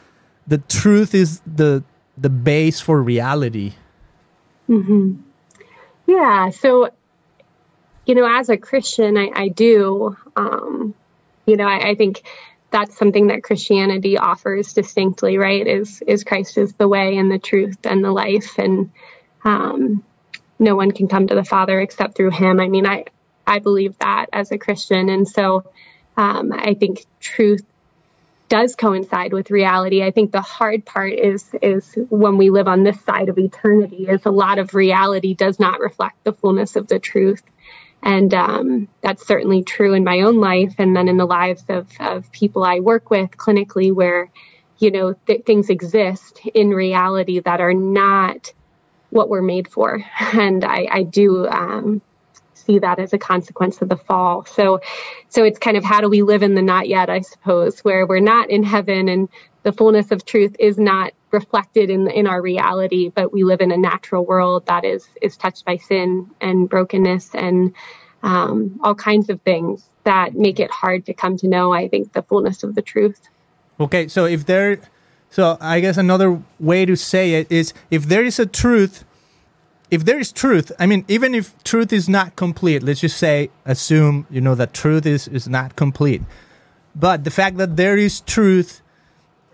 [0.46, 1.84] the truth is the
[2.16, 3.74] the base for reality?
[4.68, 5.14] Mm-hmm.
[6.06, 6.50] Yeah.
[6.50, 6.90] So,
[8.08, 10.94] you know, as a Christian, I, I do, um,
[11.44, 12.22] you know, I, I think
[12.70, 15.66] that's something that Christianity offers distinctly, right?
[15.66, 18.90] Is is Christ is the way and the truth and the life, and
[19.44, 20.02] um,
[20.58, 22.60] no one can come to the Father except through Him.
[22.60, 23.04] I mean, I
[23.46, 25.70] I believe that as a Christian, and so
[26.16, 27.64] um, I think truth
[28.48, 30.02] does coincide with reality.
[30.02, 34.06] I think the hard part is is when we live on this side of eternity,
[34.08, 37.42] is a lot of reality does not reflect the fullness of the truth.
[38.02, 41.88] And um, that's certainly true in my own life, and then in the lives of,
[42.00, 44.30] of people I work with clinically, where
[44.78, 48.52] you know th- things exist in reality that are not
[49.10, 50.04] what we're made for.
[50.32, 52.02] And I, I do um,
[52.54, 54.44] see that as a consequence of the fall.
[54.44, 54.80] So,
[55.28, 58.06] so it's kind of how do we live in the not yet, I suppose, where
[58.06, 59.28] we're not in heaven and
[59.62, 63.70] the fullness of truth is not reflected in in our reality, but we live in
[63.70, 67.74] a natural world that is is touched by sin and brokenness and
[68.22, 71.72] um, all kinds of things that make it hard to come to know.
[71.72, 73.28] I think the fullness of the truth.
[73.80, 74.80] Okay, so if there,
[75.30, 79.04] so I guess another way to say it is if there is a truth,
[79.90, 83.50] if there is truth, I mean, even if truth is not complete, let's just say,
[83.64, 86.22] assume, you know, that truth is, is not complete.
[86.94, 88.82] But the fact that there is truth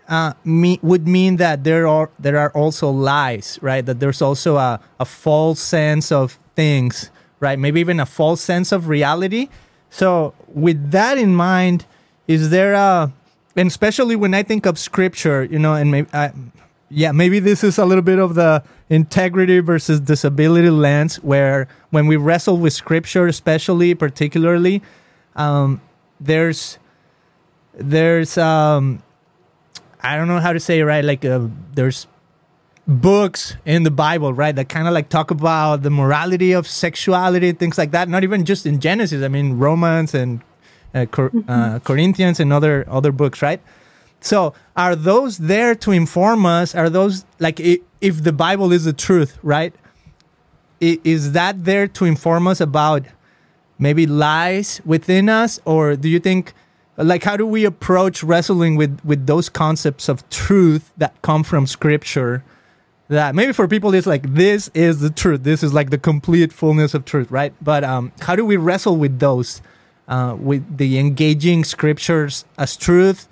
[0.07, 3.85] uh, me, would mean that there are there are also lies, right?
[3.85, 7.57] That there's also a, a false sense of things, right?
[7.57, 9.49] Maybe even a false sense of reality.
[9.89, 11.85] So with that in mind,
[12.27, 13.11] is there a
[13.55, 16.31] and especially when I think of scripture, you know, and maybe I,
[16.89, 22.07] yeah, maybe this is a little bit of the integrity versus disability lens, where when
[22.07, 24.81] we wrestle with scripture, especially particularly,
[25.35, 25.81] um,
[26.19, 26.77] there's
[27.73, 29.01] there's um,
[30.05, 32.07] I don't know how to say it right, like uh, there's
[32.87, 37.51] books in the Bible, right, that kind of like talk about the morality of sexuality,
[37.53, 38.07] things like that.
[38.07, 39.23] Not even just in Genesis.
[39.23, 40.41] I mean, Romans and
[40.93, 43.61] uh, Cor- uh, Corinthians and other other books, right?
[44.21, 46.75] So, are those there to inform us?
[46.75, 49.73] Are those like if the Bible is the truth, right?
[50.79, 53.05] Is that there to inform us about
[53.79, 56.53] maybe lies within us, or do you think?
[56.97, 61.67] Like, how do we approach wrestling with with those concepts of truth that come from
[61.67, 62.43] Scripture?
[63.07, 65.43] that maybe for people it's like this is the truth.
[65.43, 67.53] This is like the complete fullness of truth right?
[67.61, 69.61] But um, how do we wrestle with those
[70.07, 73.27] uh, with the engaging scriptures as truth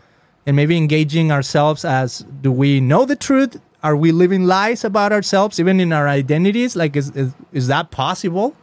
[0.45, 3.60] and maybe engaging ourselves as do we know the truth?
[3.82, 6.76] Are we living lies about ourselves even in our identities?
[6.76, 8.56] Like is is, is that possible?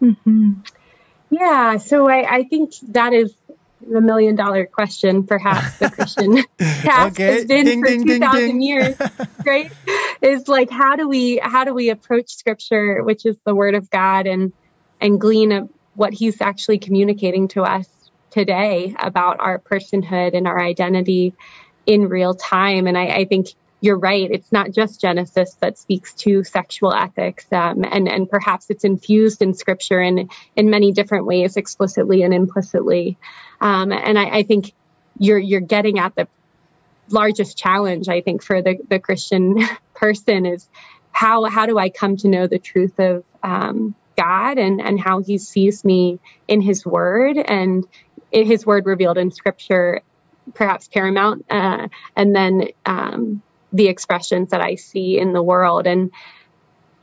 [0.00, 0.52] Hmm.
[1.30, 3.34] Yeah, so I, I think that is
[3.90, 6.36] the million dollar question, perhaps the Christian
[6.84, 7.28] past Okay.
[7.28, 8.96] has been Ding, for ding, two thousand years,
[9.46, 9.70] right?
[10.22, 13.90] Is like how do we how do we approach Scripture, which is the Word of
[13.90, 14.52] God, and
[15.00, 15.62] and glean a,
[15.94, 17.88] what He's actually communicating to us
[18.32, 21.34] today about our personhood and our identity
[21.86, 22.86] in real time.
[22.86, 23.46] And I, I think
[23.84, 24.30] you're right.
[24.30, 29.42] It's not just Genesis that speaks to sexual ethics, um, and and perhaps it's infused
[29.42, 33.18] in Scripture in in many different ways, explicitly and implicitly.
[33.60, 34.72] Um, and I, I think
[35.18, 36.26] you're you're getting at the
[37.10, 39.58] largest challenge I think for the the Christian
[39.94, 40.66] person is
[41.12, 45.18] how how do I come to know the truth of um, God and and how
[45.20, 47.86] He sees me in His Word and
[48.32, 50.00] in His Word revealed in Scripture,
[50.54, 53.42] perhaps paramount, uh, and then um,
[53.74, 56.10] the expressions that I see in the world and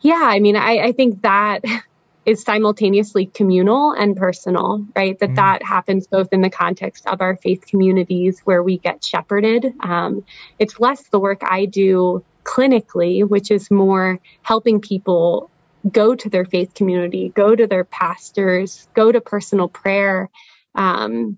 [0.01, 1.63] yeah, I mean, I, I think that
[2.26, 5.17] is simultaneously communal and personal, right?
[5.19, 9.74] That that happens both in the context of our faith communities where we get shepherded.
[9.80, 10.24] Um,
[10.59, 15.49] it's less the work I do clinically, which is more helping people
[15.89, 20.30] go to their faith community, go to their pastors, go to personal prayer,
[20.76, 21.38] um,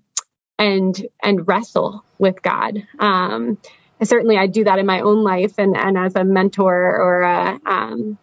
[0.58, 2.82] and and wrestle with God.
[2.98, 3.58] Um,
[4.02, 7.60] certainly, I do that in my own life and and as a mentor or a
[7.64, 8.18] um,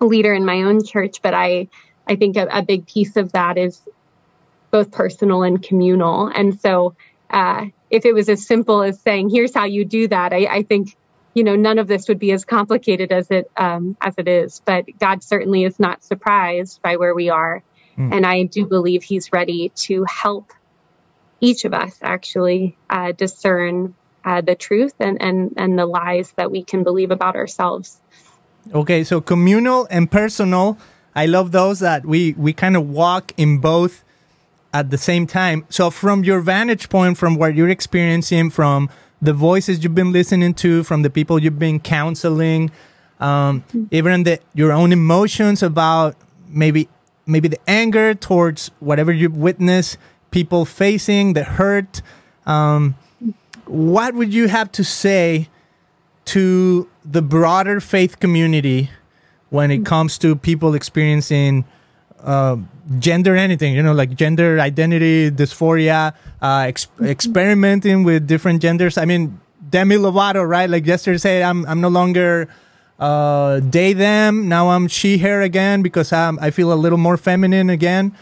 [0.00, 1.68] leader in my own church, but I
[2.06, 3.80] I think a, a big piece of that is
[4.70, 6.28] both personal and communal.
[6.28, 6.94] And so,
[7.30, 10.62] uh, if it was as simple as saying, "Here's how you do that," I, I
[10.62, 10.96] think
[11.34, 14.60] you know none of this would be as complicated as it um, as it is.
[14.64, 17.62] But God certainly is not surprised by where we are,
[17.96, 18.12] mm.
[18.12, 20.52] and I do believe He's ready to help
[21.40, 23.94] each of us actually uh, discern
[24.24, 28.00] uh, the truth and, and and the lies that we can believe about ourselves.
[28.74, 30.78] Okay, so communal and personal.
[31.14, 34.04] I love those that we we kind of walk in both
[34.72, 35.66] at the same time.
[35.68, 38.88] So from your vantage point, from what you're experiencing, from
[39.20, 42.70] the voices you've been listening to, from the people you've been counseling,
[43.20, 46.16] um, even the, your own emotions about
[46.48, 46.88] maybe
[47.26, 49.96] maybe the anger towards whatever you witness,
[50.30, 52.02] people facing the hurt.
[52.46, 52.96] Um,
[53.66, 55.48] what would you have to say
[56.24, 58.90] to the broader faith community
[59.50, 61.64] when it comes to people experiencing
[62.20, 62.56] uh,
[62.98, 68.96] gender anything you know like gender identity dysphoria uh, ex- experimenting with different genders?
[68.96, 70.70] I mean demi lovato right?
[70.70, 72.48] Like yesterday said i'm, I'm no longer
[72.98, 74.48] uh, they them.
[74.48, 78.16] Now i'm she her again because I'm, i feel a little more feminine again.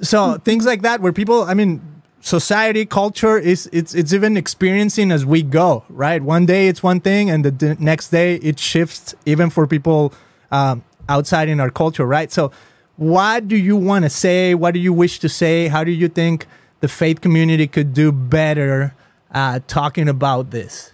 [0.00, 0.42] So mm-hmm.
[0.42, 1.97] things like that where people i mean
[2.28, 6.22] society culture is it's it's even experiencing as we go right?
[6.22, 10.12] One day it's one thing and the d- next day it shifts even for people
[10.50, 12.30] um, outside in our culture right?
[12.30, 12.52] So
[12.96, 14.54] what do you want to say?
[14.54, 15.68] What do you wish to say?
[15.68, 16.46] How do you think
[16.80, 18.94] the faith community could do better
[19.32, 20.92] uh, talking about this?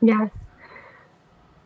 [0.00, 0.30] Yes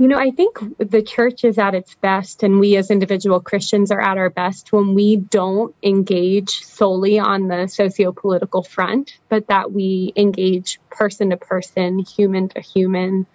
[0.01, 3.90] you know, I think the church is at its best, and we as individual Christians
[3.90, 9.48] are at our best when we don't engage solely on the socio political front, but
[9.48, 13.26] that we engage person to person, human to human.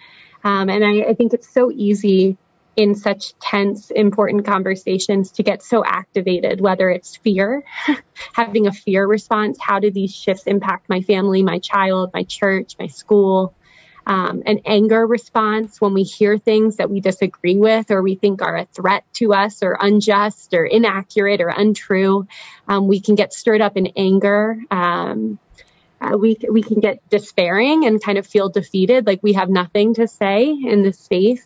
[0.43, 2.35] Um, and I, I think it's so easy
[2.75, 7.63] in such tense, important conversations to get so activated, whether it's fear,
[8.33, 9.59] having a fear response.
[9.61, 13.53] How do these shifts impact my family, my child, my church, my school?
[14.05, 18.41] Um, an anger response when we hear things that we disagree with or we think
[18.41, 22.27] are a threat to us or unjust or inaccurate or untrue.
[22.67, 24.57] Um, we can get stirred up in anger.
[24.69, 25.39] Um,
[25.99, 29.93] uh, we we can get despairing and kind of feel defeated, like we have nothing
[29.95, 31.45] to say in this space.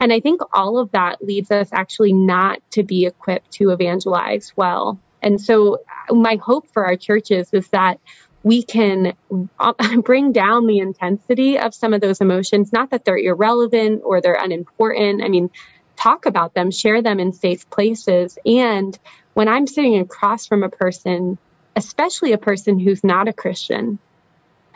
[0.00, 4.52] And I think all of that leads us actually not to be equipped to evangelize
[4.56, 4.98] well.
[5.22, 5.78] And so,
[6.10, 8.00] my hope for our churches is that
[8.44, 9.14] we can
[9.58, 9.72] uh,
[10.04, 12.72] bring down the intensity of some of those emotions.
[12.72, 15.24] Not that they're irrelevant or they're unimportant.
[15.24, 15.50] I mean,
[15.96, 18.38] talk about them, share them in safe places.
[18.46, 18.96] And
[19.32, 21.38] when I'm sitting across from a person,
[21.74, 23.98] especially a person who's not a Christian,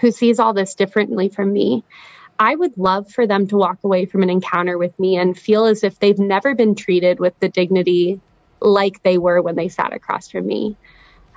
[0.00, 1.84] who sees all this differently from me,
[2.38, 5.66] I would love for them to walk away from an encounter with me and feel
[5.66, 8.20] as if they've never been treated with the dignity
[8.60, 10.76] like they were when they sat across from me.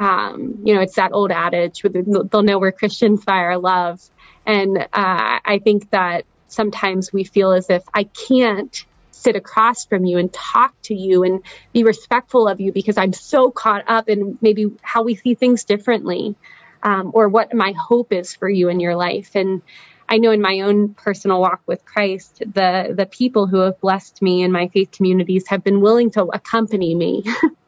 [0.02, 4.02] Um, you know, it's that old adage, they'll know we're Christians by our love.
[4.48, 10.04] And uh, I think that sometimes we feel as if I can't sit across from
[10.04, 14.10] you and talk to you and be respectful of you because I'm so caught up
[14.10, 16.36] in maybe how we see things differently
[16.82, 19.36] um, or what my hope is for you in your life.
[19.36, 19.62] And
[20.10, 24.20] I know in my own personal walk with Christ, the the people who have blessed
[24.20, 27.24] me in my faith communities have been willing to accompany me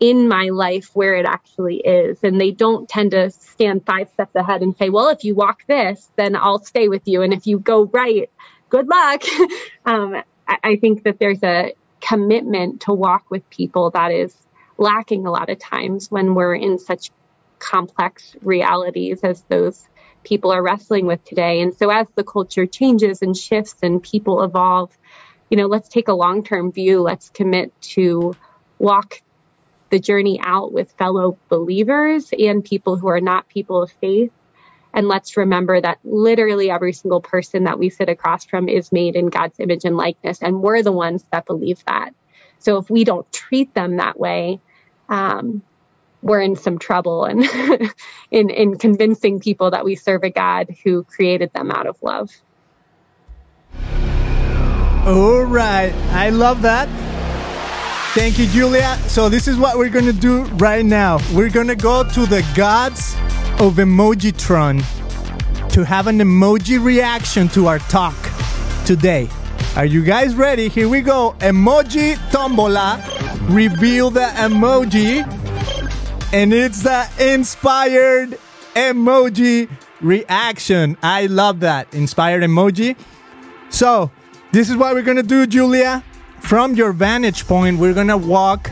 [0.00, 2.22] in my life where it actually is.
[2.22, 5.64] And they don't tend to stand five steps ahead and say, well, if you walk
[5.66, 7.22] this, then I'll stay with you.
[7.22, 8.28] And if you go right,
[8.68, 9.22] good luck.
[9.86, 14.36] um, I, I think that there's a commitment to walk with people that is
[14.76, 17.10] lacking a lot of times when we're in such
[17.58, 19.88] complex realities as those
[20.24, 21.60] people are wrestling with today.
[21.60, 24.96] And so as the culture changes and shifts and people evolve,
[25.50, 27.00] you know, let's take a long term view.
[27.02, 28.34] Let's commit to
[28.78, 29.20] walk
[29.94, 34.32] the journey out with fellow believers and people who are not people of faith.
[34.92, 39.14] And let's remember that literally every single person that we sit across from is made
[39.14, 40.42] in God's image and likeness.
[40.42, 42.10] And we're the ones that believe that.
[42.58, 44.58] So if we don't treat them that way,
[45.08, 45.62] um,
[46.20, 47.44] we're in some trouble and
[48.32, 52.30] in, in convincing people that we serve a God who created them out of love.
[55.06, 55.92] All right.
[56.10, 56.88] I love that.
[58.14, 58.96] Thank you, Julia.
[59.08, 61.18] So this is what we're gonna do right now.
[61.32, 63.12] We're gonna go to the gods
[63.58, 64.84] of Emojitron
[65.70, 68.14] to have an emoji reaction to our talk
[68.86, 69.28] today.
[69.74, 70.68] Are you guys ready?
[70.68, 71.34] Here we go.
[71.40, 73.02] Emoji tombola.
[73.52, 75.24] Reveal the emoji.
[76.32, 78.38] And it's the inspired
[78.76, 79.68] emoji
[80.00, 80.96] reaction.
[81.02, 81.92] I love that.
[81.92, 82.94] Inspired emoji.
[83.70, 84.12] So,
[84.52, 86.04] this is what we're gonna do, Julia
[86.44, 88.70] from your vantage point, we're gonna walk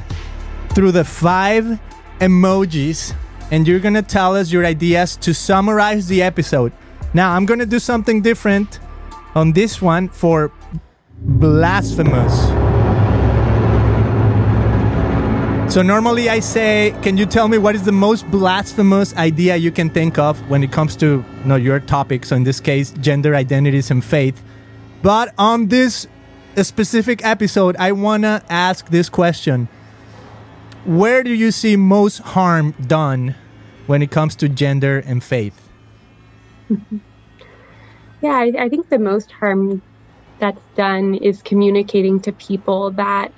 [0.71, 1.81] through the five
[2.21, 3.15] emojis
[3.51, 6.73] and you're to tell us your ideas to summarize the episode.
[7.15, 8.79] Now, I'm to do something different
[9.35, 10.53] on this one for
[11.19, 12.35] blasphemous.
[15.73, 19.71] So normally I say, can you tell me what is the most blasphemous idea you
[19.71, 22.27] can think of when it comes to you know, your topic?
[22.27, 24.43] So in this case, gender identities and faith.
[25.03, 26.07] But on this
[26.61, 29.69] specific episode, I want to ask this question.
[30.85, 33.35] Where do you see most harm done
[33.87, 35.69] when it comes to gender and faith?
[38.23, 39.83] Yeah, I, I think the most harm
[40.39, 43.33] that's done is communicating to people that,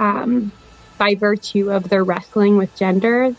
[0.00, 0.50] um,
[0.98, 3.34] by virtue of their wrestling with gender,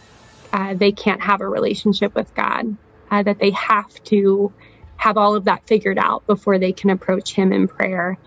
[0.54, 2.78] uh, they can't have a relationship with God,
[3.12, 4.54] uh, that they have to
[4.96, 8.18] have all of that figured out before they can approach Him in prayer.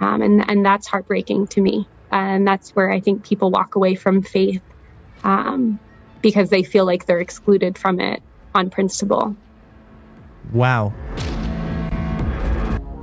[0.00, 1.88] Um, and, and that's heartbreaking to me.
[2.10, 4.62] And that's where I think people walk away from faith
[5.24, 5.78] um,
[6.22, 8.22] because they feel like they're excluded from it
[8.54, 9.36] on principle.
[10.52, 10.94] Wow.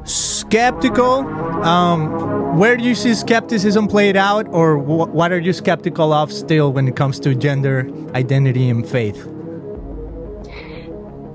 [0.05, 1.19] Skeptical.
[1.63, 6.31] Um, where do you see skepticism played out, or wh- what are you skeptical of
[6.31, 9.27] still when it comes to gender identity and faith?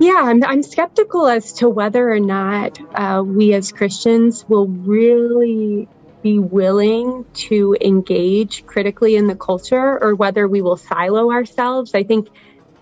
[0.01, 5.87] Yeah, I'm, I'm skeptical as to whether or not uh, we as Christians will really
[6.23, 11.93] be willing to engage critically in the culture or whether we will silo ourselves.
[11.93, 12.29] I think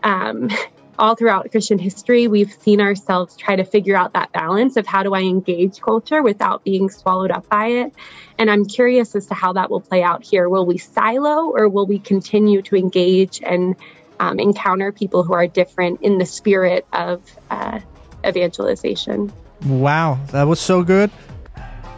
[0.02, 0.50] um,
[0.98, 5.04] all throughout Christian history, we've seen ourselves try to figure out that balance of how
[5.04, 7.94] do I engage culture without being swallowed up by it.
[8.38, 10.48] And I'm curious as to how that will play out here.
[10.48, 13.76] Will we silo or will we continue to engage and
[14.20, 17.80] um, encounter people who are different in the spirit of uh,
[18.26, 19.32] evangelization?
[19.66, 21.12] Wow, that was so good.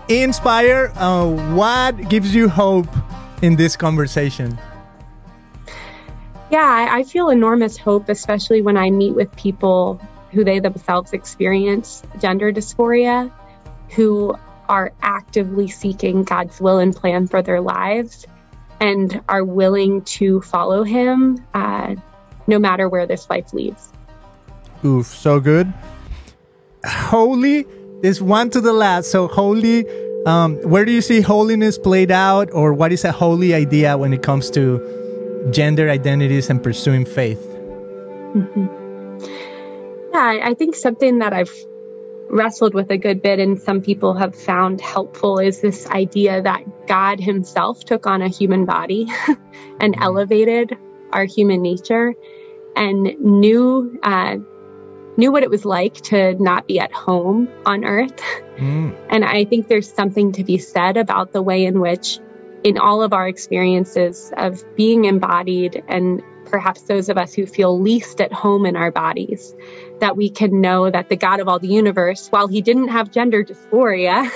[0.07, 2.87] Inspire, uh, what gives you hope
[3.41, 4.57] in this conversation?
[6.51, 10.01] Yeah, I, I feel enormous hope, especially when I meet with people
[10.31, 13.31] who they themselves experience gender dysphoria,
[13.91, 14.35] who
[14.67, 18.25] are actively seeking God's will and plan for their lives
[18.79, 21.95] and are willing to follow Him uh,
[22.47, 23.91] no matter where this life leads.
[24.83, 25.71] Oof, so good.
[26.85, 27.65] Holy
[28.01, 29.11] is one to the last.
[29.11, 29.85] So, holy,
[30.25, 34.13] um, where do you see holiness played out, or what is a holy idea when
[34.13, 37.39] it comes to gender identities and pursuing faith?
[38.33, 38.81] Mm-hmm.
[40.13, 41.53] Yeah, I think something that I've
[42.29, 46.87] wrestled with a good bit and some people have found helpful is this idea that
[46.87, 49.07] God himself took on a human body
[49.79, 50.01] and mm-hmm.
[50.01, 50.77] elevated
[51.13, 52.13] our human nature
[52.75, 54.37] and knew uh,
[55.17, 58.21] knew what it was like to not be at home on earth.
[58.57, 58.95] Mm.
[59.09, 62.19] And I think there's something to be said about the way in which
[62.63, 67.79] in all of our experiences of being embodied and perhaps those of us who feel
[67.79, 69.55] least at home in our bodies,
[69.99, 73.11] that we can know that the God of all the universe, while he didn't have
[73.11, 74.29] gender dysphoria,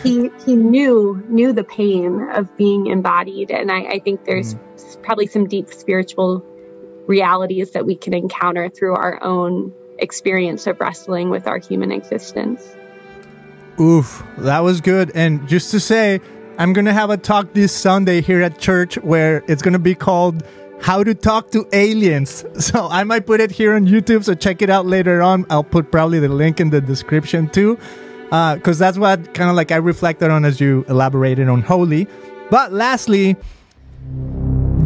[0.02, 3.50] he he knew knew the pain of being embodied.
[3.50, 4.60] And I, I think there's mm.
[5.02, 6.44] Probably some deep spiritual
[7.06, 12.76] realities that we can encounter through our own experience of wrestling with our human existence.
[13.80, 15.12] Oof, that was good.
[15.14, 16.20] And just to say,
[16.58, 19.78] I'm going to have a talk this Sunday here at church where it's going to
[19.78, 20.42] be called
[20.80, 22.44] How to Talk to Aliens.
[22.60, 25.46] So I might put it here on YouTube, so check it out later on.
[25.48, 27.76] I'll put probably the link in the description too,
[28.24, 32.08] because uh, that's what kind of like I reflected on as you elaborated on holy.
[32.50, 33.36] But lastly,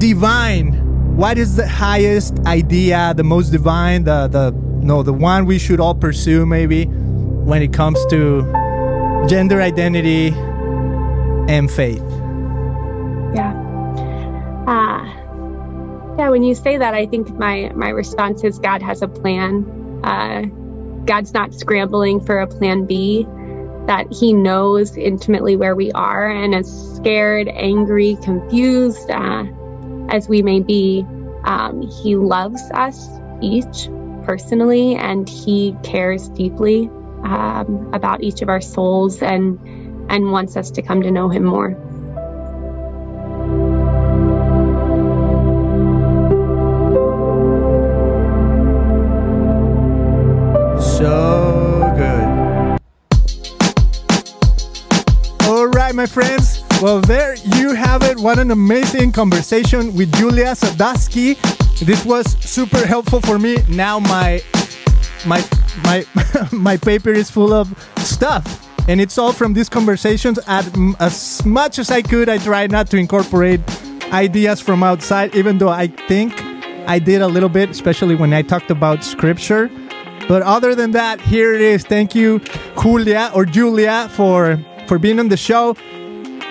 [0.03, 0.73] divine.
[1.17, 4.51] What is the highest idea, the most divine, the the
[4.83, 8.43] no, the one we should all pursue maybe when it comes to
[9.29, 10.35] gender identity,
[11.49, 12.03] and faith.
[13.35, 13.53] Yeah.
[14.67, 15.05] Uh,
[16.19, 19.65] yeah, when you say that, I think my, my response is God has a plan.
[20.05, 20.43] Uh,
[21.05, 23.27] God's not scrambling for a plan B,
[23.87, 26.29] that He knows intimately where we are.
[26.29, 29.45] And as scared, angry, confused uh,
[30.13, 31.05] as we may be,
[31.45, 33.09] um, He loves us
[33.41, 33.89] each
[34.25, 36.89] personally and He cares deeply
[37.25, 39.21] um, about each of our souls.
[39.23, 39.59] And
[40.13, 41.71] and wants us to come to know Him more.
[50.79, 52.79] So good.
[55.49, 56.42] All right, my friends.
[56.83, 58.19] Well, there you have it.
[58.19, 61.39] What an amazing conversation with Julia Sadusky.
[61.79, 63.59] This was super helpful for me.
[63.69, 64.43] Now my
[65.25, 65.45] my
[65.85, 66.05] my
[66.53, 67.69] my paper is full of
[67.99, 70.41] stuff and it's all from these conversations.
[70.49, 70.67] At,
[70.99, 73.61] as much as I could, I tried not to incorporate
[74.13, 76.35] ideas from outside, even though I think
[76.89, 79.71] I did a little bit, especially when I talked about scripture.
[80.27, 81.85] But other than that, here it is.
[81.85, 82.41] Thank you,
[82.83, 84.59] Julia or Julia, for
[84.89, 85.77] for being on the show.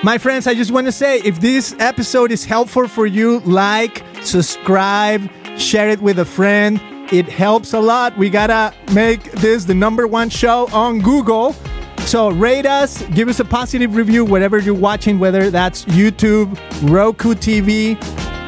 [0.04, 4.04] My friends, I just want to say if this episode is helpful for you, like,
[4.24, 5.30] subscribe,
[5.60, 6.82] share it with a friend.
[7.14, 8.18] It helps a lot.
[8.18, 11.54] We gotta make this the number one show on Google.
[11.99, 16.58] So rate us, give us a positive review, whatever you're watching, whether that's YouTube,
[16.89, 17.95] Roku TV,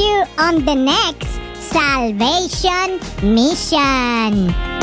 [0.00, 1.28] You on the next
[1.60, 4.79] Salvation Mission.